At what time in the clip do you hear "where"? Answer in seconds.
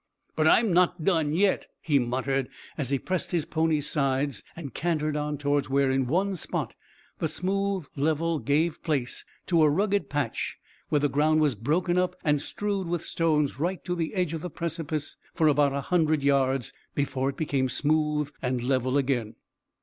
5.69-5.91, 10.89-10.97